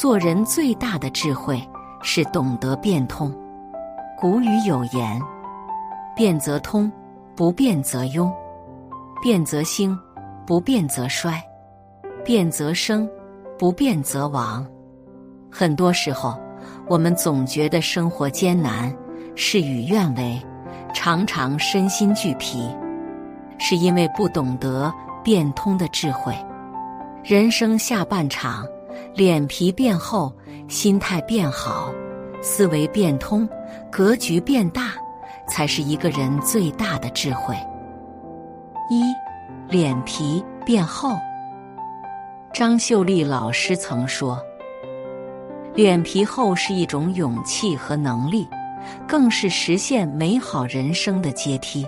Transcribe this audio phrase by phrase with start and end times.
[0.00, 1.60] 做人最大的智慧
[2.00, 3.30] 是懂得变通。
[4.16, 5.20] 古语有言
[6.16, 6.90] ：“变则通，
[7.36, 8.32] 不变则庸；
[9.20, 9.94] 变则兴，
[10.46, 11.32] 不变则衰；
[12.24, 13.06] 变则生，
[13.58, 14.66] 不变则亡。”
[15.52, 16.34] 很多时候，
[16.88, 18.90] 我们总觉得生活艰难，
[19.36, 20.40] 事与愿违，
[20.94, 22.74] 常常身心俱疲，
[23.58, 24.90] 是因为不懂得
[25.22, 26.34] 变通的智慧。
[27.22, 28.64] 人生下半场，
[29.14, 30.32] 脸皮变厚，
[30.68, 31.92] 心态变好，
[32.40, 33.48] 思维变通，
[33.90, 34.92] 格局变大，
[35.48, 37.54] 才是一个人最大的智慧。
[38.88, 39.02] 一，
[39.68, 41.10] 脸皮变厚。
[42.52, 44.40] 张秀丽老师曾说
[45.74, 48.48] ：“脸皮厚是一种勇气和能力，
[49.08, 51.84] 更是实现美好人生的阶梯。”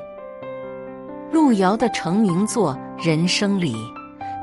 [1.33, 3.75] 路遥的成名作《人生》里。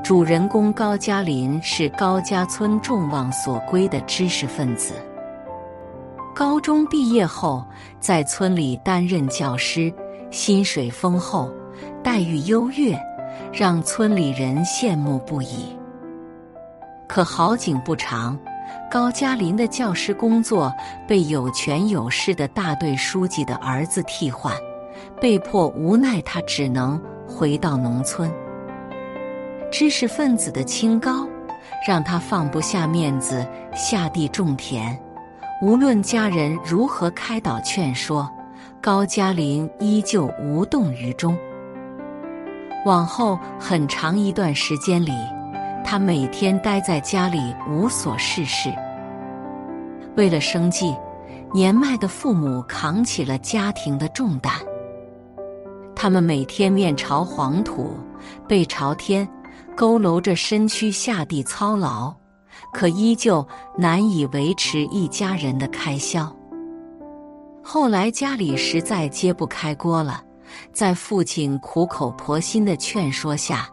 [0.02, 4.94] 主人公高加林是高家村众望所归的知识分子。
[6.34, 7.64] 高中毕业后，
[8.00, 9.92] 在村里担任教师，
[10.30, 11.52] 薪水丰厚，
[12.02, 12.98] 待遇优越，
[13.52, 15.76] 让村里人羡慕不已。
[17.06, 18.38] 可好景不长，
[18.90, 20.72] 高加林的教师工作
[21.06, 24.52] 被有权有势的大队书记的儿子替换，
[25.20, 28.32] 被迫无奈，他只能回到农村。
[29.70, 31.26] 知识分子的清高，
[31.86, 34.98] 让他放不下面子，下地种田。
[35.62, 38.28] 无论家人如何开导劝说，
[38.80, 41.38] 高加林依旧无动于衷。
[42.84, 45.12] 往后很长一段时间里，
[45.84, 48.72] 他每天待在家里无所事事。
[50.16, 50.96] 为了生计，
[51.54, 54.52] 年迈的父母扛起了家庭的重担。
[55.94, 57.94] 他们每天面朝黄土，
[58.48, 59.28] 背朝天。
[59.80, 62.12] 佝偻着身躯下地操劳，
[62.70, 66.30] 可依旧难以维持一家人的开销。
[67.64, 70.22] 后来家里实在揭不开锅了，
[70.70, 73.70] 在父亲苦口婆心的劝说下，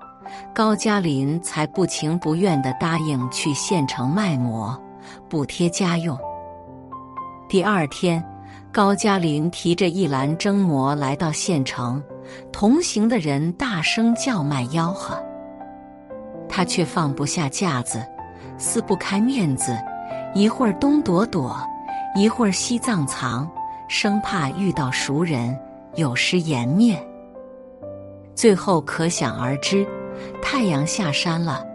[0.55, 4.81] 高加林才不情不愿地答应去县城卖馍，
[5.27, 6.17] 补贴家用。
[7.49, 8.23] 第二天，
[8.71, 12.01] 高加林提着一篮蒸馍来到县城，
[12.49, 15.21] 同行的人大声叫卖吆喝。
[16.49, 18.05] 他却放不下架子，
[18.57, 19.77] 撕不开面子，
[20.33, 21.55] 一会儿东躲躲，
[22.15, 23.49] 一会儿西藏藏，
[23.87, 25.57] 生怕遇到熟人
[25.95, 27.01] 有失颜面。
[28.35, 29.85] 最后可想而知，
[30.41, 31.65] 太阳下山了，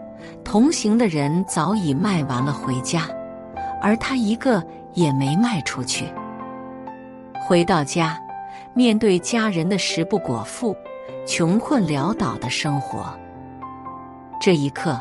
[0.45, 3.09] 同行的人早已卖完了回家，
[3.81, 6.07] 而他一个也没卖出去。
[7.47, 8.19] 回到家，
[8.75, 10.77] 面对家人的食不果腹、
[11.27, 13.13] 穷困潦倒的生活。
[14.43, 15.01] 这一刻，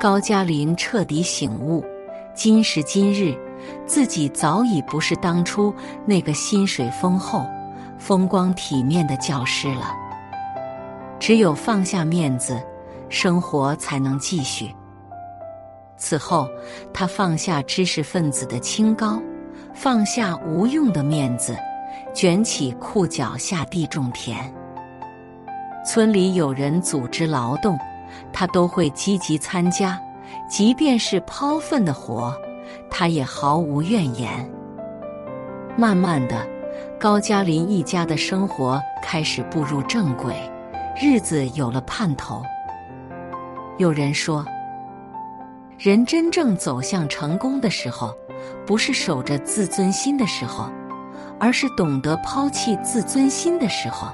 [0.00, 1.84] 高加林彻底醒悟：
[2.32, 3.38] 今时今日，
[3.84, 5.74] 自己早已不是当初
[6.06, 7.46] 那个薪水丰厚、
[7.98, 9.94] 风光体面的教师了。
[11.20, 12.58] 只有放下面子，
[13.10, 14.74] 生活才能继续。
[15.98, 16.48] 此后，
[16.90, 19.20] 他放下知识分子的清高，
[19.74, 21.54] 放下无用的面子，
[22.14, 24.50] 卷起裤脚下地种田。
[25.84, 27.78] 村里有人组织劳动。
[28.32, 30.00] 他都会积极参加，
[30.48, 32.34] 即便是抛粪的活，
[32.90, 34.48] 他也毫无怨言。
[35.76, 36.46] 慢慢的，
[36.98, 40.34] 高加林一家的生活开始步入正轨，
[41.00, 42.42] 日子有了盼头。
[43.76, 44.44] 有人说，
[45.78, 48.12] 人真正走向成功的时候，
[48.66, 50.68] 不是守着自尊心的时候，
[51.38, 54.08] 而是懂得抛弃自尊心的时候。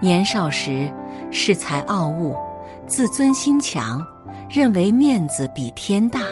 [0.00, 0.88] 年少时
[1.32, 2.36] 恃才傲物。
[2.90, 4.04] 自尊心强，
[4.50, 6.22] 认为面子比天大。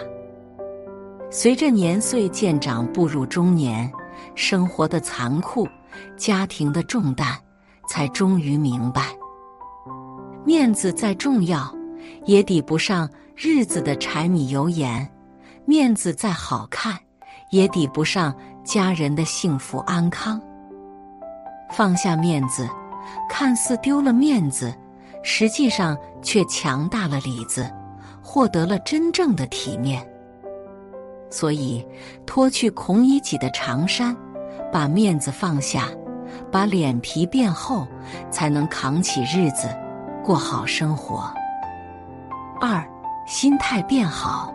[1.31, 3.89] 随着年岁渐长，步入中年，
[4.35, 5.69] 生活的残酷，
[6.17, 7.29] 家庭的重担，
[7.89, 9.03] 才终于明白：
[10.45, 11.73] 面子再重要，
[12.25, 15.07] 也抵不上日子的柴米油盐；
[15.65, 16.99] 面子再好看，
[17.53, 18.35] 也抵不上
[18.65, 20.43] 家人的幸福安康。
[21.71, 22.69] 放下面子，
[23.31, 24.75] 看似丢了面子。
[25.23, 27.71] 实际上却强大了里子，
[28.23, 30.07] 获得了真正的体面。
[31.31, 31.87] 所以，
[32.25, 34.17] 脱去孔乙己的长衫，
[34.73, 35.89] 把面子放下，
[36.51, 37.87] 把脸皮变厚，
[38.31, 39.69] 才能扛起日子，
[40.25, 41.31] 过好生活。
[42.61, 42.83] 二，
[43.27, 44.55] 心态变好。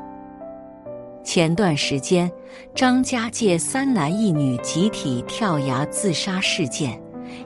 [1.24, 2.30] 前段时间，
[2.76, 7.00] 张家界三男一女集体跳崖自杀事件，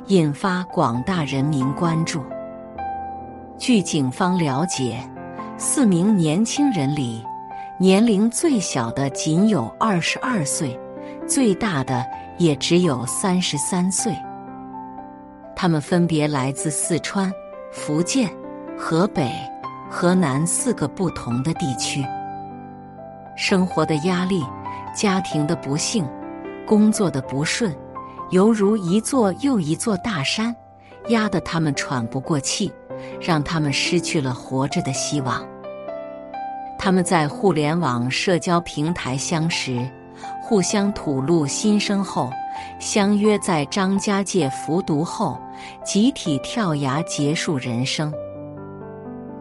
[0.08, 2.24] 引发广大人民关注。
[3.58, 5.00] 据警方了解，
[5.58, 7.24] 四名年轻人里，
[7.80, 10.80] 年龄最小的仅有二十二岁，
[11.28, 12.06] 最大的
[12.38, 14.14] 也只有三十三岁。
[15.56, 17.34] 他们分别来自四川、
[17.72, 18.30] 福建、
[18.78, 19.32] 河北、
[19.90, 22.06] 河南四个不同的地区。
[23.36, 24.44] 生活的压力、
[24.96, 26.08] 家庭的不幸、
[26.64, 27.76] 工作的不顺，
[28.30, 30.56] 犹如一座又一座大山，
[31.08, 32.72] 压得他们喘不过气，
[33.20, 35.46] 让他们失去了活着的希望。
[36.78, 39.86] 他们在互联网社交平台相识，
[40.42, 42.32] 互相吐露心声后。
[42.80, 45.40] 相约在张家界服毒后，
[45.86, 48.12] 集体跳崖结束人生。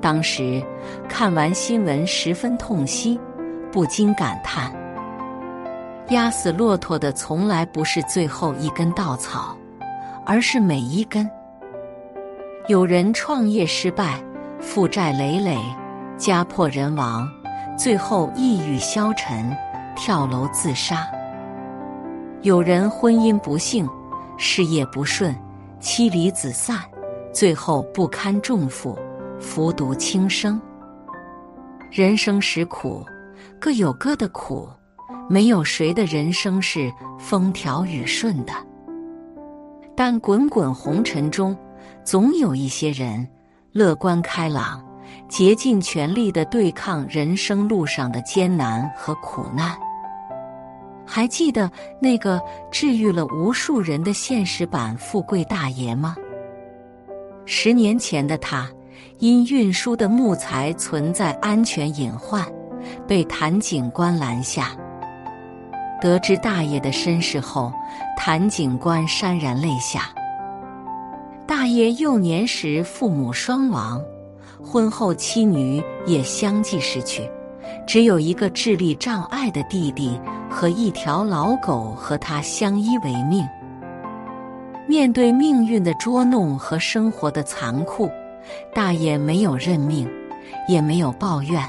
[0.03, 0.63] 当时
[1.09, 3.19] 看完新闻，十分痛惜，
[3.73, 4.71] 不禁感叹：
[6.11, 9.57] 压死骆驼的从来不是最后一根稻草，
[10.27, 11.29] 而是每一根。
[12.69, 14.21] 有人创业失败，
[14.59, 15.57] 负债累累，
[16.17, 17.31] 家破人亡，
[17.79, 19.57] 最后抑郁消沉，
[19.95, 21.07] 跳楼自杀。
[22.43, 23.89] 有人婚姻不幸，
[24.37, 25.33] 事业不顺，
[25.79, 26.81] 妻离子散，
[27.33, 28.99] 最后不堪重负，
[29.39, 30.61] 服毒轻生。
[31.93, 33.07] 人生实苦，
[33.61, 34.69] 各有各的苦，
[35.31, 38.53] 没有谁的人生是风调雨顺的。
[39.95, 41.57] 但滚滚红尘中，
[42.07, 43.27] 总有一些人
[43.73, 44.81] 乐观开朗，
[45.29, 49.77] 竭尽全力的对抗人生路上的艰难和苦难。
[51.05, 51.69] 还记得
[52.01, 56.15] 那个治愈了无数人的现实版富贵大爷吗？
[57.45, 58.71] 十年前的他，
[59.19, 62.47] 因运输的木材存在安全隐患，
[63.09, 64.77] 被谭警官拦下。
[66.01, 67.73] 得知大爷的身世后，
[68.17, 70.09] 谭警官潸然泪下。
[71.47, 74.03] 大爷幼年时父母双亡，
[74.61, 77.23] 婚后妻女也相继逝去。
[77.87, 80.21] 只有一个智力障碍的弟弟
[80.51, 83.47] 和一条老狗和他相依为命。
[84.89, 88.11] 面对命运的捉弄和生活的残酷，
[88.75, 90.09] 大爷没有认命，
[90.69, 91.63] 也没有抱怨，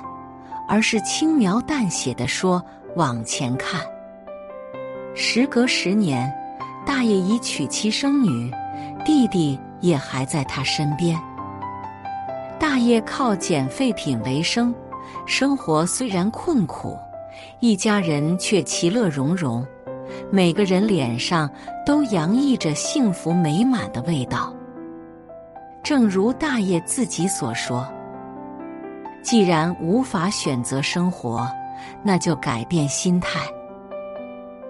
[0.68, 2.63] 而是轻描淡写的说
[2.95, 3.81] ：“往前看。”
[5.15, 6.31] 时隔十年，
[6.85, 8.51] 大爷已娶妻生女，
[9.03, 11.19] 弟弟也还在他身边。
[12.59, 14.74] 大爷靠捡废品为生。
[15.25, 16.97] 生活虽然困苦，
[17.59, 19.65] 一家人却其乐融融，
[20.29, 21.50] 每个人脸上
[21.85, 24.53] 都洋溢着幸福美满的味道。
[25.83, 27.88] 正如大爷自己所说
[29.23, 31.50] ：“既然无法选择生活，
[32.03, 33.39] 那就改变心态。”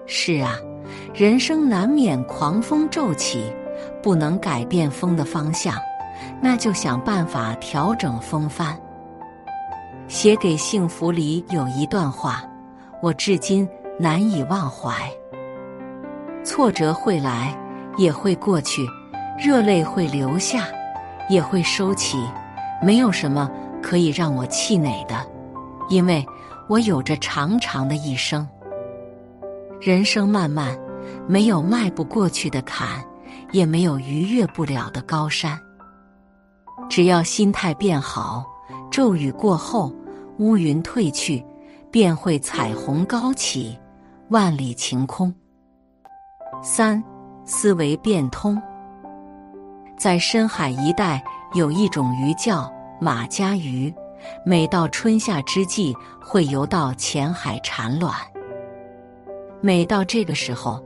[0.06, 0.54] 是啊，
[1.12, 3.52] 人生难免狂风骤起，
[4.02, 5.74] 不能改变风的方向，
[6.40, 8.78] 那就想办法调整风帆。
[10.06, 12.42] 写给幸福里有一段话，
[13.02, 13.68] 我至今
[13.98, 14.92] 难以忘怀。
[16.42, 17.54] 挫折会来，
[17.98, 18.86] 也会过去；
[19.38, 20.64] 热泪会流下，
[21.28, 22.18] 也会收起。
[22.82, 23.50] 没有什么
[23.82, 25.14] 可以让我气馁的，
[25.90, 26.24] 因为
[26.68, 28.48] 我有着长长的一生。
[29.80, 30.78] 人生漫漫，
[31.26, 33.04] 没有迈不过去的坎，
[33.52, 35.58] 也没有逾越不了的高山。
[36.88, 38.44] 只要心态变好。
[38.90, 39.92] 骤雨过后，
[40.38, 41.44] 乌云退去，
[41.90, 43.78] 便会彩虹高起，
[44.30, 45.32] 万里晴空。
[46.62, 47.02] 三，
[47.44, 48.60] 思维变通。
[49.98, 51.22] 在深海一带
[51.54, 53.92] 有一种鱼叫马家鱼，
[54.44, 58.14] 每到春夏之际会游到浅海产卵。
[59.60, 60.82] 每到这个时候，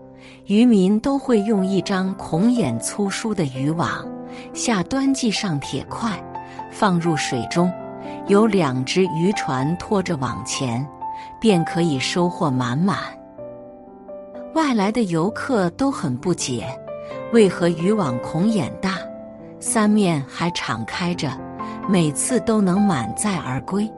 [0.46, 4.06] 渔民都会用一张孔眼粗疏的渔网，
[4.52, 6.10] 下端系上铁块，
[6.70, 7.72] 放入水中。
[8.28, 10.86] 有两只渔船拖着往前，
[11.40, 12.98] 便可以收获满满。
[14.54, 16.66] 外来的游客都很不解，
[17.32, 18.98] 为何渔网孔眼大，
[19.58, 21.30] 三面还敞开着，
[21.88, 23.90] 每次都能满载而归？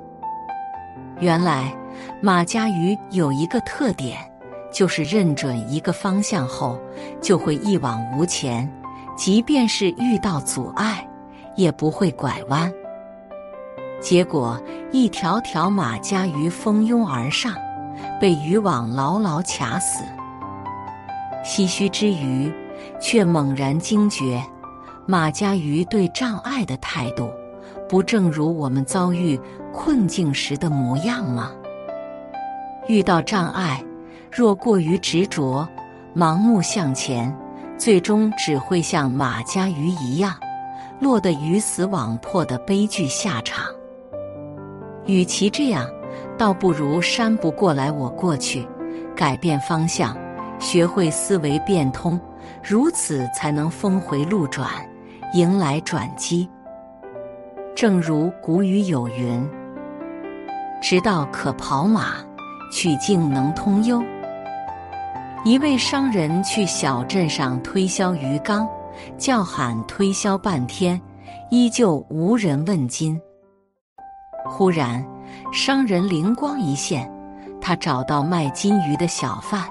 [1.20, 1.74] 原来
[2.22, 4.18] 马家鱼有一个特点，
[4.74, 6.76] 就是认准一个方向后，
[7.20, 8.68] 就会一往无前，
[9.16, 11.08] 即便是遇到阻碍，
[11.54, 12.70] 也不会拐弯。
[14.00, 17.54] 结果，一条条马家鱼蜂拥而上，
[18.20, 20.02] 被渔网牢牢卡死。
[21.44, 22.52] 唏嘘之余，
[23.00, 24.42] 却猛然惊觉，
[25.06, 27.30] 马家鱼对障碍的态度，
[27.88, 29.40] 不正如我们遭遇
[29.72, 31.52] 困境时的模样吗？
[32.88, 33.80] 遇到障碍，
[34.36, 35.64] 若过于执着、
[36.12, 37.32] 盲目向前，
[37.78, 40.34] 最终只会像马家鱼一样，
[40.98, 43.64] 落得鱼死网破的悲剧下场。
[45.06, 45.88] 与其这样，
[46.36, 48.66] 倒不如山不过来我过去，
[49.14, 50.16] 改变方向，
[50.58, 52.20] 学会思维变通，
[52.60, 54.68] 如此才能峰回路转，
[55.32, 56.50] 迎来转机。
[57.76, 59.48] 正如古语有云
[60.82, 62.14] ：“直道可跑马，
[62.72, 64.02] 曲径能通幽。”
[65.44, 68.66] 一位商人去小镇上推销鱼缸，
[69.18, 70.98] 叫喊推销半天，
[71.50, 73.20] 依旧无人问津。
[74.46, 75.06] 忽然，
[75.52, 77.12] 商人灵光一现，
[77.60, 79.62] 他找到卖金鱼的小贩，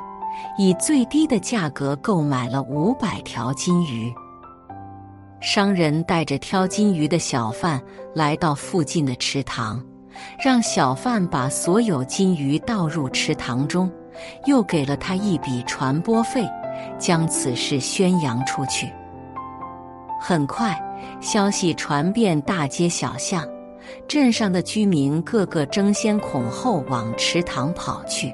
[0.60, 4.14] 以最低的价格购买了五百条金鱼。
[5.42, 7.82] 商人带着挑金鱼的小贩
[8.14, 9.84] 来到附近的池塘，
[10.40, 13.92] 让小贩把所有金鱼倒入池塘中。
[14.46, 16.48] 又给了他一笔传播费，
[16.98, 18.92] 将此事宣扬出去。
[20.20, 20.80] 很快，
[21.20, 23.48] 消息传遍大街小巷，
[24.08, 28.34] 镇上的居民个个争先恐后往池塘跑去。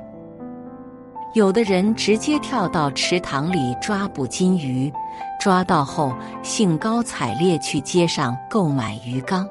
[1.34, 4.92] 有的人直接跳到池塘里抓捕金鱼，
[5.40, 9.48] 抓到后兴高采烈去街上购买鱼缸。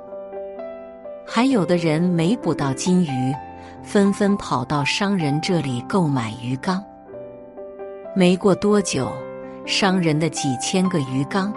[1.25, 3.35] 还有的人没捕到金鱼。
[3.83, 6.83] 纷纷跑到商人这里购买鱼缸。
[8.15, 9.11] 没过多久，
[9.65, 11.53] 商人的几千个鱼缸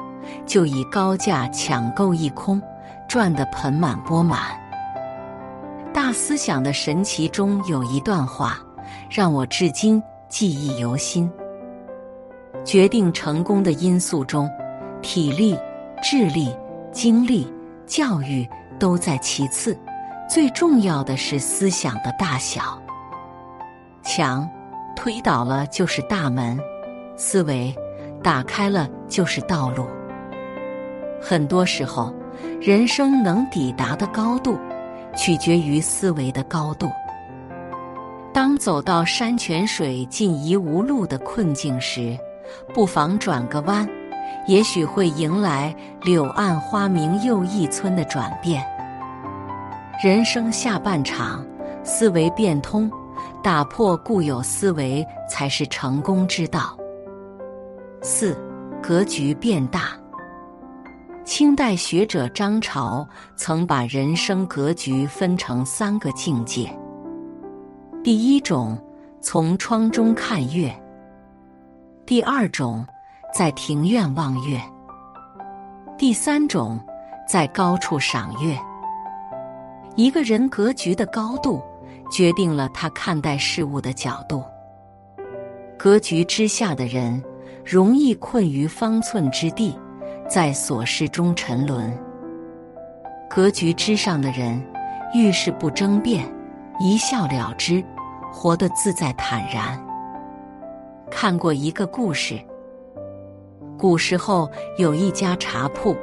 [0.45, 2.61] 就以高价抢购一空，
[3.07, 4.39] 赚得盆满钵满。
[5.93, 8.59] 大思想的神奇中有一段话，
[9.09, 11.29] 让我至今记忆犹新。
[12.63, 14.49] 决定成功的因素中，
[15.01, 15.57] 体力、
[16.01, 16.55] 智力、
[16.91, 17.51] 精力、
[17.85, 18.47] 教育
[18.79, 19.77] 都在其次。
[20.33, 22.81] 最重要的是思想的大小，
[24.01, 24.49] 墙
[24.95, 26.57] 推倒了就是大门，
[27.17, 27.75] 思维
[28.23, 29.85] 打开了就是道路。
[31.21, 32.15] 很多时候，
[32.61, 34.57] 人生能抵达的高度，
[35.17, 36.89] 取决于思维的高度。
[38.33, 42.17] 当走到山泉水尽疑无路的困境时，
[42.73, 43.85] 不妨转个弯，
[44.47, 48.65] 也许会迎来柳暗花明又一村的转变。
[50.03, 51.45] 人生下半场，
[51.83, 52.89] 思维变通，
[53.43, 56.75] 打破固有思维才是成功之道。
[58.01, 58.35] 四，
[58.81, 59.89] 格局变大。
[61.23, 66.75] 清代学者张潮曾把人生格局分成三个境界：
[68.03, 68.75] 第一种，
[69.21, 70.71] 从窗中看月；
[72.07, 72.83] 第二种，
[73.31, 74.57] 在庭院望月；
[75.95, 76.83] 第三种，
[77.29, 78.57] 在高处赏月。
[79.95, 81.61] 一个人格局的高度，
[82.09, 84.43] 决定了他看待事物的角度。
[85.77, 87.21] 格局之下的人，
[87.65, 89.77] 容易困于方寸之地，
[90.29, 91.91] 在琐事中沉沦；
[93.29, 94.63] 格局之上的人，
[95.13, 96.25] 遇事不争辩，
[96.79, 97.83] 一笑了之，
[98.31, 99.77] 活得自在坦然。
[101.09, 102.39] 看过一个故事：
[103.77, 105.93] 古时候有一家茶铺，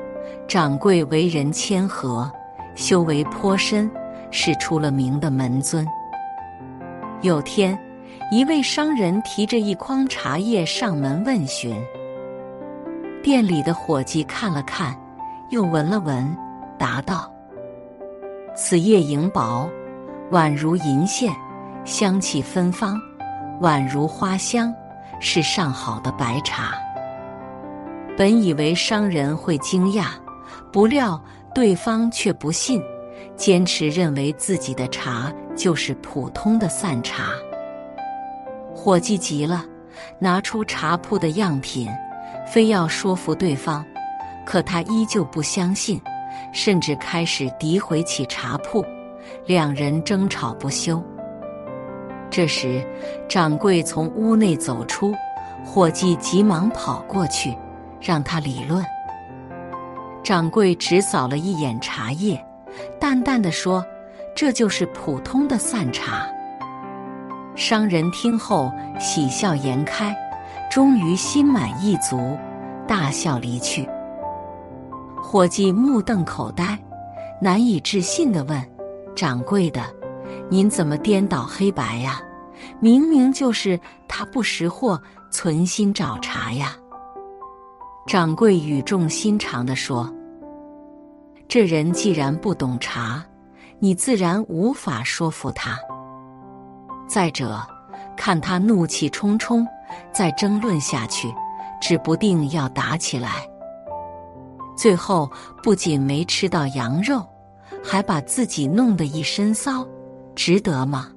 [0.46, 2.30] 掌柜为人谦和。
[2.78, 3.90] 修为颇深，
[4.30, 5.84] 是出了名的门尊。
[7.22, 7.76] 有天，
[8.30, 11.76] 一位商人提着一筐茶叶上门问询。
[13.20, 14.96] 店里的伙计看了看，
[15.50, 16.32] 又闻了闻，
[16.78, 17.28] 答道
[18.54, 19.68] ：“此叶莹薄，
[20.30, 21.34] 宛如银线，
[21.84, 22.96] 香气芬芳，
[23.60, 24.72] 宛如花香，
[25.18, 26.74] 是上好的白茶。”
[28.16, 30.10] 本以为商人会惊讶，
[30.72, 31.20] 不料。
[31.58, 32.80] 对方却不信，
[33.34, 37.32] 坚持认为自己的茶就是普通的散茶。
[38.72, 39.64] 伙计急了，
[40.20, 41.88] 拿出茶铺的样品，
[42.46, 43.84] 非要说服对方，
[44.46, 46.00] 可他依旧不相信，
[46.52, 48.86] 甚至开始诋毁起茶铺，
[49.44, 51.02] 两人争吵不休。
[52.30, 52.86] 这时，
[53.28, 55.12] 掌柜从屋内走出，
[55.64, 57.52] 伙计急忙跑过去，
[58.00, 58.80] 让他理论。
[60.28, 62.38] 掌柜只扫了一眼茶叶，
[63.00, 63.82] 淡淡的说
[64.36, 66.28] ：“这就是普通的散茶。”
[67.56, 68.70] 商人听后
[69.00, 70.14] 喜笑颜开，
[70.70, 72.36] 终于心满意足，
[72.86, 73.88] 大笑离去。
[75.16, 76.78] 伙计目瞪口呆，
[77.40, 78.62] 难以置信的问
[79.16, 79.80] ：“掌柜的，
[80.50, 82.20] 您怎么颠倒黑白呀？
[82.80, 86.76] 明明就是他不识货，存心找茬呀！”
[88.06, 90.06] 掌柜语重心长的说。
[91.48, 93.24] 这人既然不懂茶，
[93.78, 95.78] 你自然无法说服他。
[97.08, 97.66] 再者，
[98.14, 99.66] 看他怒气冲冲，
[100.12, 101.32] 再争论下去，
[101.80, 103.30] 指不定要打起来。
[104.76, 105.30] 最后
[105.62, 107.26] 不仅没吃到羊肉，
[107.82, 109.86] 还把自己弄得一身骚，
[110.34, 111.08] 值得吗？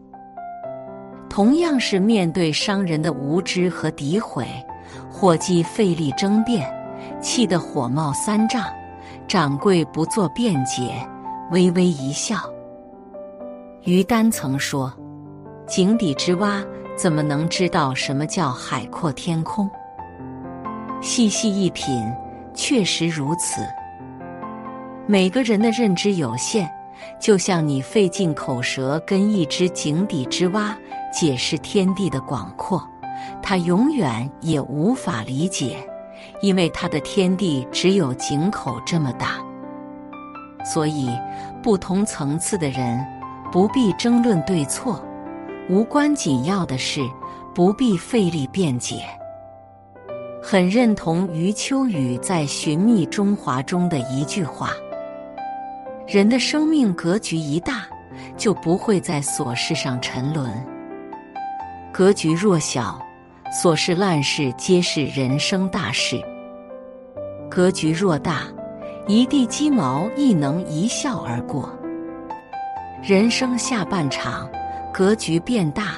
[1.29, 4.47] 同样是面对商人的无知和诋毁，
[5.09, 6.73] 伙计费力争辩，
[7.21, 8.63] 气得火冒三丈。
[9.27, 10.93] 掌柜不做辩解，
[11.51, 12.37] 微微一笑。
[13.83, 14.93] 于丹曾说
[15.67, 16.63] ：“井底之蛙
[16.95, 19.69] 怎么能知道什么叫海阔天空？”
[21.01, 22.05] 细细一品，
[22.53, 23.61] 确实如此。
[25.07, 26.69] 每个人的认知有限，
[27.19, 30.77] 就像你费尽口舌跟一只井底之蛙
[31.11, 32.87] 解释天地的广阔，
[33.41, 35.77] 他永远也无法理解。
[36.41, 39.37] 因为他的天地只有井口这么大，
[40.65, 41.09] 所以
[41.61, 42.99] 不同层次的人
[43.51, 45.03] 不必争论对错，
[45.69, 47.01] 无关紧要的事
[47.53, 49.03] 不必费力辩解。
[50.41, 54.71] 很认同余秋雨在《寻觅中华》中的一句话
[56.07, 57.85] ：“人的生命格局一大，
[58.35, 60.49] 就不会在琐事上沉沦；
[61.93, 62.99] 格局若小。”
[63.51, 66.23] 琐事烂事皆是人生大事，
[67.51, 68.43] 格局若大，
[69.07, 71.69] 一地鸡毛亦能一笑而过。
[73.03, 74.49] 人生下半场，
[74.93, 75.95] 格局变大，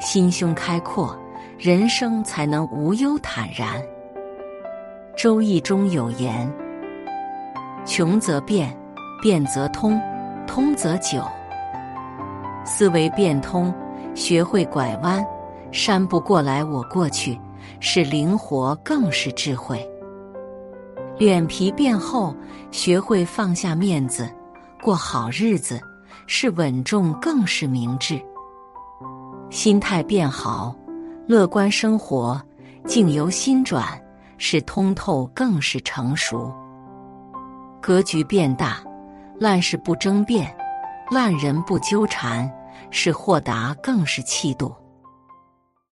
[0.00, 1.16] 心胸开阔，
[1.60, 3.80] 人生才能无忧坦然。
[5.16, 6.52] 《周易》中有言
[7.86, 8.76] ：“穷则变，
[9.22, 10.00] 变则通，
[10.44, 11.22] 通则久。”
[12.66, 13.72] 思维变通，
[14.16, 15.24] 学会拐弯。
[15.70, 17.38] 山不过来，我过去，
[17.78, 19.88] 是灵活，更是智慧。
[21.18, 22.36] 脸皮变厚，
[22.70, 24.30] 学会放下面子，
[24.82, 25.80] 过好日子，
[26.26, 28.20] 是稳重，更是明智。
[29.48, 30.76] 心态变好，
[31.26, 32.38] 乐观生活，
[32.84, 33.98] 境由心转，
[34.36, 36.52] 是通透，更是成熟。
[37.80, 38.82] 格局变大，
[39.38, 40.54] 烂事不争辩，
[41.10, 42.50] 烂人不纠缠，
[42.90, 44.70] 是豁达，更是气度。